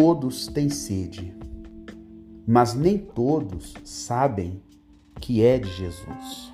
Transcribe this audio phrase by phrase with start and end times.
[0.00, 1.34] Todos têm sede,
[2.46, 4.62] mas nem todos sabem
[5.20, 6.52] que é de Jesus.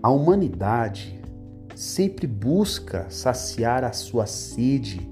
[0.00, 1.20] A humanidade
[1.74, 5.10] sempre busca saciar a sua sede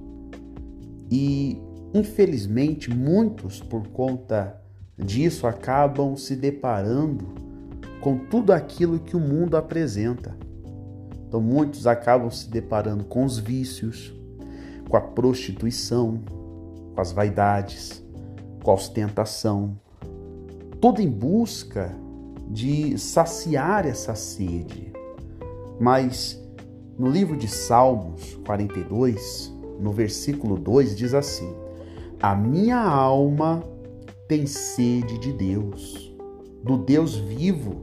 [1.10, 1.60] e,
[1.92, 4.62] infelizmente, muitos, por conta
[4.96, 7.26] disso, acabam se deparando
[8.00, 10.36] com tudo aquilo que o mundo apresenta.
[11.26, 14.14] Então, muitos acabam se deparando com os vícios,
[14.88, 16.22] com a prostituição,
[16.98, 18.04] com as vaidades,
[18.60, 19.78] com a ostentação,
[20.80, 21.96] tudo em busca
[22.48, 24.92] de saciar essa sede.
[25.78, 26.42] Mas
[26.98, 31.54] no livro de Salmos 42, no versículo 2, diz assim:
[32.20, 33.62] A minha alma
[34.26, 36.12] tem sede de Deus,
[36.64, 37.80] do Deus vivo.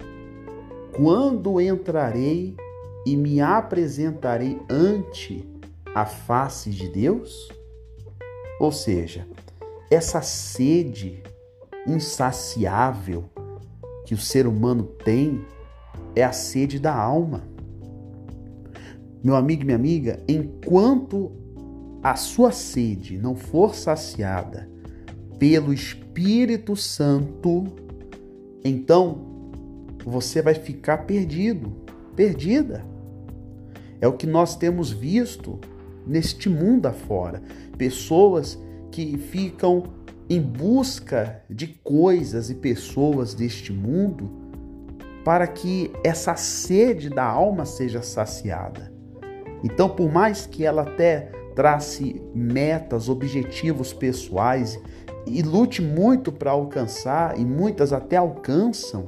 [0.94, 2.58] Quando entrarei
[3.05, 5.50] e me apresentarei ante
[5.94, 7.50] a face de Deus?
[8.59, 9.27] Ou seja,
[9.89, 11.21] essa sede
[11.87, 13.25] insaciável
[14.05, 15.45] que o ser humano tem
[16.15, 17.43] é a sede da alma.
[19.23, 21.31] Meu amigo e minha amiga, enquanto
[22.01, 24.70] a sua sede não for saciada
[25.39, 27.65] pelo Espírito Santo,
[28.63, 29.35] então
[30.05, 31.73] você vai ficar perdido,
[32.15, 32.85] perdida.
[33.99, 35.59] É o que nós temos visto
[36.05, 37.41] neste mundo afora.
[37.77, 38.59] Pessoas
[38.91, 39.84] que ficam
[40.29, 44.29] em busca de coisas e pessoas deste mundo
[45.23, 48.91] para que essa sede da alma seja saciada.
[49.63, 54.79] Então, por mais que ela até trace metas, objetivos pessoais
[55.26, 59.05] e lute muito para alcançar, e muitas até alcançam,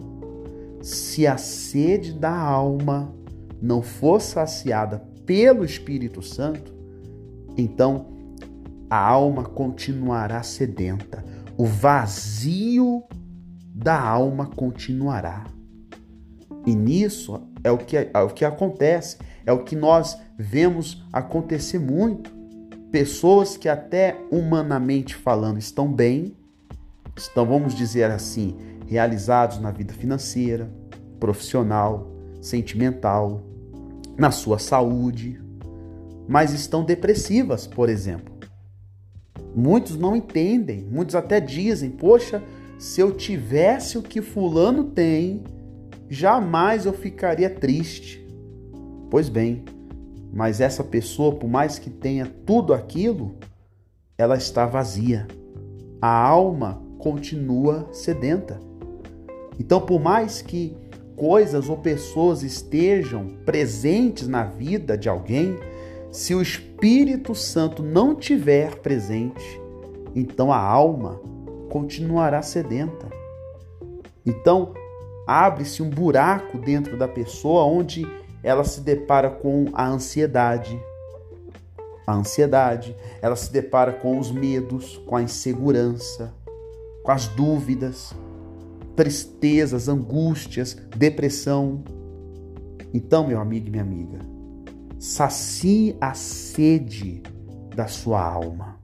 [0.82, 3.14] se a sede da alma
[3.62, 6.74] não for saciada pelo Espírito Santo,
[7.58, 8.06] então
[8.90, 11.24] a alma continuará sedenta,
[11.58, 13.04] o vazio
[13.74, 15.46] da alma continuará.
[16.66, 21.80] E nisso é o que, é o que acontece, é o que nós vemos acontecer
[21.80, 22.32] muito.
[22.92, 26.36] Pessoas que até humanamente falando estão bem,
[27.16, 28.56] estão, vamos dizer assim,
[28.86, 30.70] realizados na vida financeira,
[31.20, 32.12] profissional,
[32.42, 33.42] sentimental,
[34.18, 35.40] na sua saúde,
[36.28, 38.36] mas estão depressivas, por exemplo.
[39.56, 42.44] Muitos não entendem, muitos até dizem: Poxa,
[42.78, 45.44] se eu tivesse o que Fulano tem,
[46.10, 48.26] jamais eu ficaria triste.
[49.10, 49.64] Pois bem,
[50.34, 53.36] mas essa pessoa, por mais que tenha tudo aquilo,
[54.18, 55.28] ela está vazia.
[56.02, 58.60] A alma continua sedenta.
[59.60, 60.76] Então, por mais que
[61.16, 65.56] coisas ou pessoas estejam presentes na vida de alguém,
[66.18, 69.62] se o Espírito Santo não tiver presente,
[70.16, 71.22] então a alma
[71.70, 73.08] continuará sedenta.
[74.26, 74.74] Então,
[75.28, 78.04] abre-se um buraco dentro da pessoa onde
[78.42, 80.82] ela se depara com a ansiedade.
[82.08, 86.34] A ansiedade, ela se depara com os medos, com a insegurança,
[87.04, 88.12] com as dúvidas,
[88.96, 91.84] tristezas, angústias, depressão.
[92.92, 94.37] Então, meu amigo e minha amiga,
[95.08, 97.24] sacie a sede
[97.74, 98.78] da sua alma.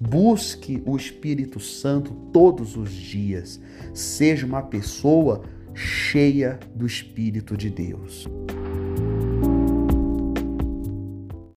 [0.00, 3.60] Busque o Espírito Santo todos os dias.
[3.92, 5.42] Seja uma pessoa
[5.74, 8.26] cheia do Espírito de Deus.